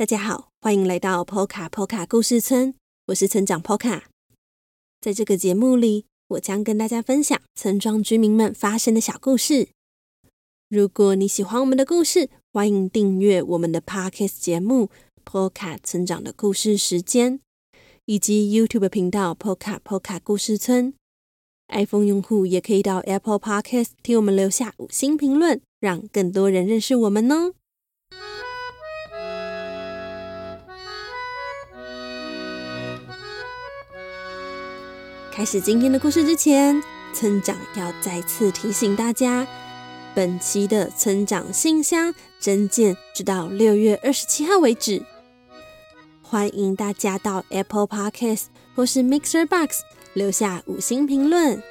[0.00, 2.72] 大家好，欢迎来到 Poka Poka 故事村，
[3.08, 4.04] 我是村长 Poka。
[4.98, 9.68] 在这个节目里，我将跟大家分享村庄居民们发生的小故事。
[10.70, 14.88] 如果你喜欢我们的故事，欢迎订阅我们的 Podcast 节目
[15.22, 17.38] Poka 村长的故事时间，
[18.06, 20.94] 以及 YouTube 频道 Poka Poka 故事村。
[21.68, 27.52] iPhone 用户也可以到 Apple Podcast 替我们留下五星评论，让更多人认识我们哦。
[35.32, 36.82] 开始今天的故事之前，
[37.14, 39.46] 村长要再次提醒大家，
[40.12, 45.02] 本期的村长信箱真件直到六月二十七号为止。
[46.20, 49.82] 欢迎大家到 Apple Podcast 或是 Mixer Box
[50.14, 51.62] 留下五星评论，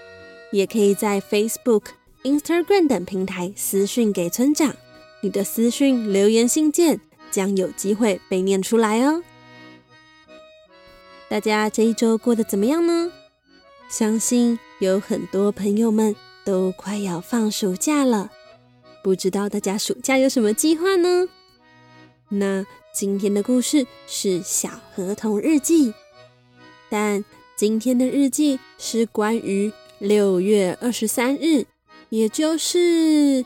[0.52, 1.84] 也可以在 Facebook、
[2.24, 4.74] Instagram 等平台私讯给村长。
[5.22, 9.22] 你的私讯留言信件将有机会被念出来哦。
[11.28, 13.12] 大家这一周过得怎么样呢？
[13.90, 18.30] 相信有很多朋友们都快要放暑假了，
[19.04, 21.28] 不知道大家暑假有什么计划呢？
[22.30, 25.92] 那今天的故事是小河童日记，
[26.88, 31.66] 但今天的日记是关于六月二十三日，
[32.10, 33.44] 也就是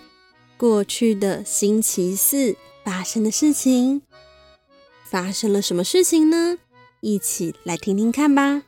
[0.57, 4.01] 过去的星期四发生的事情。
[5.09, 6.57] 发生了什么事情呢？
[6.99, 8.63] 一起来听听看吧。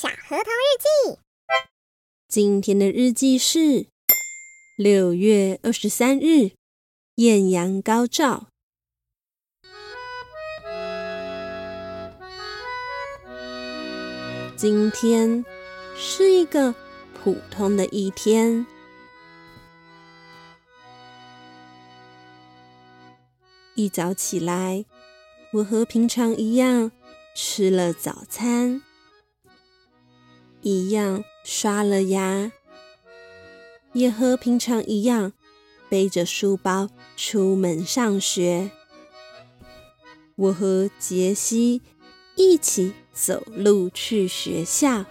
[0.00, 1.18] 小河童日记，
[2.28, 3.88] 今天的日记是
[4.76, 6.52] 六月二十三日，
[7.16, 8.46] 艳阳高照。
[14.54, 15.44] 今天
[15.96, 16.72] 是一个
[17.12, 18.64] 普通的一天。
[23.74, 24.84] 一早起来，
[25.54, 26.92] 我和平常一样
[27.34, 28.80] 吃了早餐。
[30.70, 32.52] 一样刷了牙，
[33.94, 35.32] 也和平常一样
[35.88, 38.70] 背着书包出门上学。
[40.36, 41.80] 我和杰西
[42.36, 45.06] 一起走路去学校，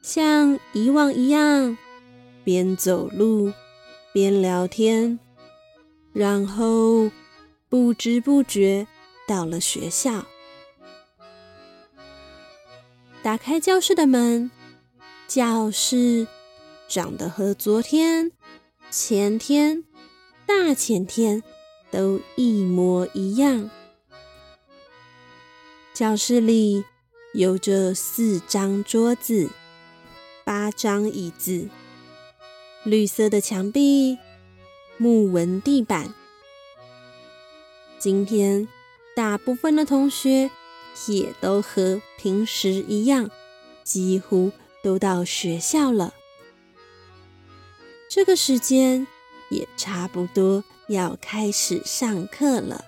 [0.00, 1.76] 像以往一样，
[2.44, 3.52] 边走路
[4.12, 5.18] 边聊天，
[6.12, 7.10] 然后
[7.68, 8.86] 不知不觉
[9.26, 10.24] 到了学校。
[13.20, 14.50] 打开教室的门，
[15.26, 16.26] 教室
[16.86, 18.30] 长得和昨天、
[18.90, 19.84] 前天、
[20.46, 21.42] 大前天
[21.90, 23.70] 都一模一样。
[25.92, 26.84] 教室里
[27.34, 29.50] 有着四张桌子、
[30.44, 31.68] 八张椅子，
[32.84, 34.16] 绿色的墙壁、
[34.96, 36.14] 木纹地板。
[37.98, 38.68] 今天
[39.14, 40.50] 大部分的同学。
[41.06, 43.30] 也都和平时一样，
[43.84, 44.50] 几乎
[44.82, 46.12] 都到学校了。
[48.10, 49.06] 这个时间
[49.50, 52.86] 也差不多要开始上课了。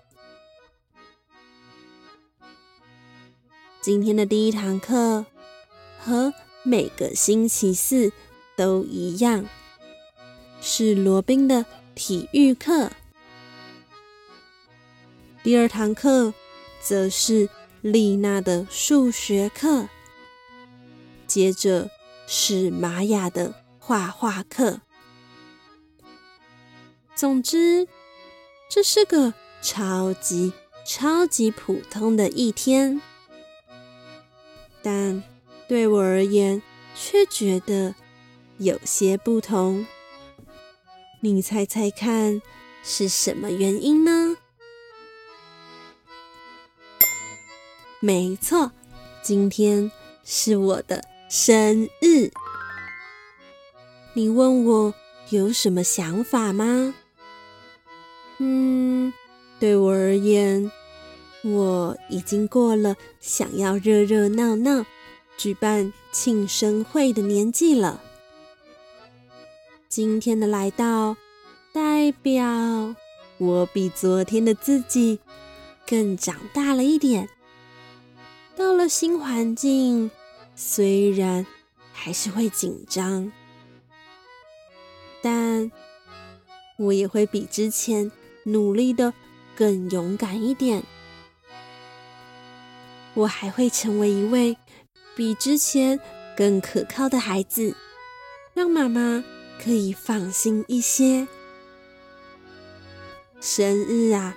[3.80, 5.24] 今天的第一堂课
[5.98, 8.12] 和每个星期四
[8.56, 9.46] 都一样，
[10.60, 12.90] 是罗宾的体育课。
[15.42, 16.34] 第二堂课
[16.82, 17.48] 则是。
[17.82, 19.88] 丽娜的数学课，
[21.26, 21.90] 接着
[22.26, 24.82] 是玛雅的画画课。
[27.14, 27.88] 总之，
[28.68, 29.32] 这是个
[29.62, 30.52] 超级
[30.84, 33.00] 超级普通的一天，
[34.82, 35.22] 但
[35.66, 36.62] 对我而言
[36.94, 37.94] 却觉得
[38.58, 39.86] 有些不同。
[41.20, 42.42] 你猜猜看
[42.82, 44.36] 是什么原因呢？
[48.02, 48.72] 没错，
[49.20, 49.92] 今天
[50.24, 52.30] 是我的生日。
[54.14, 54.94] 你问我
[55.28, 56.94] 有什么想法吗？
[58.38, 59.12] 嗯，
[59.58, 60.72] 对我而言，
[61.42, 64.86] 我已经过了想要热热闹闹
[65.36, 68.00] 举办庆生会的年纪了。
[69.90, 71.18] 今天的来到，
[71.74, 72.94] 代表
[73.36, 75.20] 我比昨天的自己
[75.86, 77.28] 更长大了一点。
[78.56, 80.10] 到了新环境，
[80.54, 81.46] 虽然
[81.92, 83.30] 还是会紧张，
[85.22, 85.70] 但
[86.76, 88.10] 我也会比之前
[88.44, 89.12] 努力的
[89.56, 90.82] 更勇敢一点。
[93.14, 94.56] 我还会成为一位
[95.16, 95.98] 比之前
[96.36, 97.74] 更可靠的孩子，
[98.54, 99.24] 让妈妈
[99.62, 101.26] 可以放心一些。
[103.40, 104.36] 生日啊，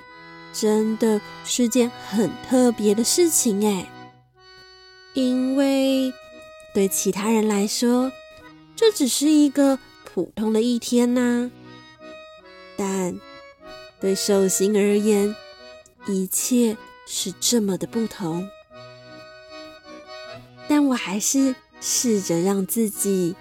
[0.53, 3.87] 真的是件很特别的事情哎，
[5.13, 6.13] 因为
[6.73, 8.11] 对其他人来说，
[8.75, 11.51] 这只是一个普通的一天呐，
[12.75, 13.19] 但
[13.99, 15.35] 对寿星而言，
[16.07, 16.75] 一切
[17.05, 18.49] 是这么的不同。
[20.67, 23.35] 但我还是试着让自己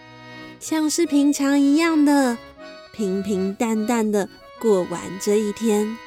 [0.60, 2.36] 像是平常一样的
[2.92, 4.28] 平平淡淡的。
[4.60, 5.98] 过完这一天，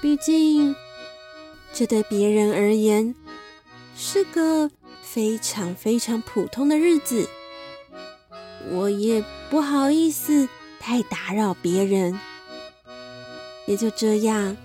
[0.00, 0.72] 毕竟
[1.72, 3.12] 这对别人而言
[4.02, 4.70] 是个
[5.02, 7.28] 非常非常普通的日子，
[8.70, 10.48] 我也不好意思
[10.80, 12.18] 太打扰别人。
[13.66, 14.56] 也就这样，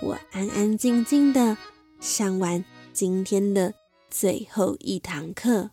[0.00, 1.58] 我安安静静的
[1.98, 3.74] 上完今天的
[4.08, 5.72] 最后一堂课。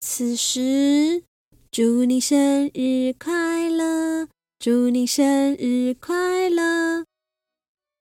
[0.00, 1.22] 此时，
[1.70, 4.26] 祝你生日快乐！
[4.58, 7.04] 祝你生日快乐！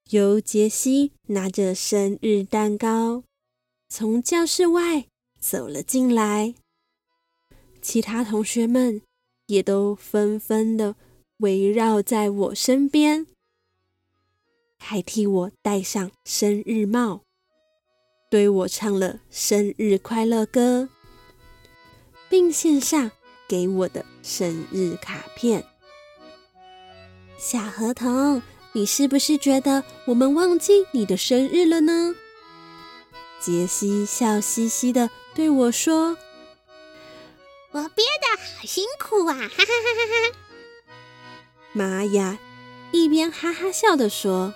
[0.10, 3.24] 尤杰西拿着生日蛋糕
[3.96, 5.06] 从教室外
[5.40, 6.56] 走了进来，
[7.80, 9.04] 其他同学们
[9.46, 10.96] 也都纷纷的
[11.38, 13.28] 围绕在我身边，
[14.80, 17.22] 还替我戴上生日帽，
[18.32, 20.90] 对我唱了生日快乐歌，
[22.28, 23.12] 并献上
[23.48, 25.64] 给我的生日卡片。
[27.38, 28.42] 小河童，
[28.72, 32.16] 你是不是觉得我们忘记你的生日了呢？
[33.44, 36.18] 杰西笑嘻嘻的对我说
[37.72, 40.38] ：“我憋得好辛苦啊！”哈哈哈哈哈。
[41.74, 42.40] 玛雅
[42.94, 44.54] 一边哈哈笑的说：“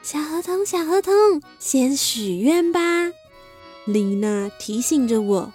[0.00, 2.80] 小河童，小河童，先许愿吧。”
[3.84, 5.52] 丽娜提醒着我：“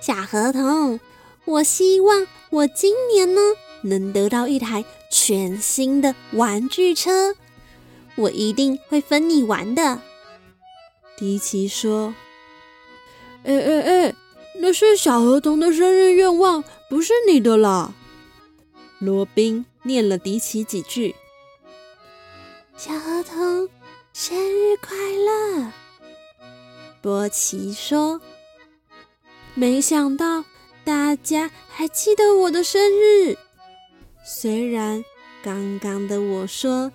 [0.00, 0.98] 小河童，
[1.44, 3.40] 我希望我今年呢。”
[3.82, 7.36] 能得到一台全新的玩具车，
[8.14, 10.00] 我一定会分你玩的。
[11.16, 12.14] 迪奇说
[13.44, 14.14] ：“哎哎哎，
[14.60, 17.94] 那是小河童的生日愿望，不是你的啦。”
[19.00, 21.14] 罗宾念了迪奇几句
[22.76, 23.68] ：“小河童
[24.12, 25.72] 生日快乐。”
[27.00, 28.20] 波奇说
[29.54, 30.44] ：“没想到
[30.84, 33.38] 大家还记得我的生日。”
[34.24, 35.04] 虽然
[35.42, 36.90] 刚刚的我说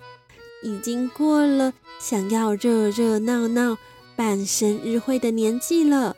[0.62, 3.78] 已经过了想要热热闹闹
[4.16, 6.16] 办生日会的年纪了，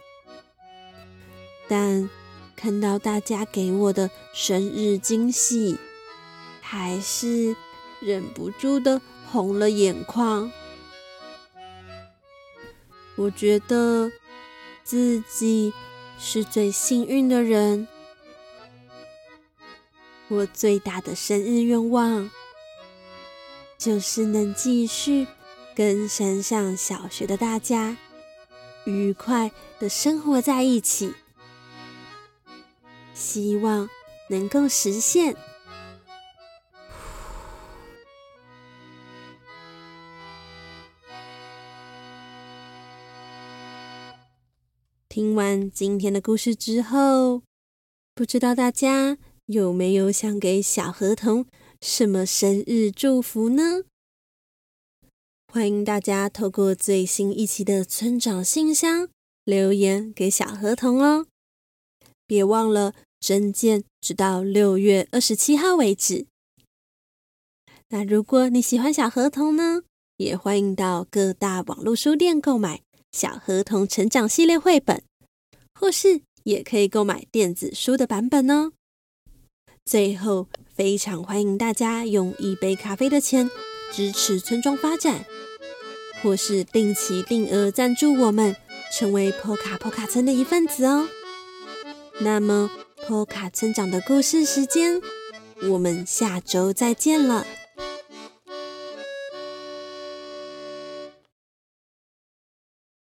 [1.68, 2.08] 但
[2.56, 5.78] 看到大家给我的生日惊喜，
[6.60, 7.54] 还是
[8.00, 9.00] 忍不住的
[9.30, 10.50] 红了眼眶。
[13.16, 14.10] 我觉得
[14.82, 15.72] 自己
[16.18, 17.86] 是最幸运的人。
[20.28, 22.30] 我最大的生日愿望，
[23.78, 25.26] 就是能继续
[25.74, 27.96] 跟山上小学的大家
[28.84, 31.12] 愉快的生活在一起。
[33.12, 33.90] 希望
[34.30, 35.36] 能够实现。
[45.08, 47.42] 听完今天的故事之后，
[48.14, 49.18] 不知道大家。
[49.46, 51.44] 有没有想给小河童
[51.78, 53.82] 什么生日祝福呢？
[55.54, 59.08] 欢迎大家透过最新一期的村长信箱
[59.44, 61.28] 留言给小河童哦！
[62.26, 66.26] 别忘了征件，直到六月二十七号为止。
[67.90, 69.82] 那如果你喜欢小河童呢，
[70.16, 72.78] 也欢迎到各大网络书店购买
[73.12, 75.04] 《小河童成长系列》绘本，
[75.78, 78.72] 或是也可以购买电子书的版本哦。
[79.84, 83.48] 最后，非常欢迎大家用一杯咖啡的钱
[83.94, 85.24] 支持村庄发展，
[86.20, 88.56] 或是定期定额赞助我们，
[88.92, 91.06] 成为波卡波卡村的一份子哦。
[92.18, 92.70] 那么，
[93.06, 95.00] 波卡村长的故事时间，
[95.70, 97.46] 我们下周再见了。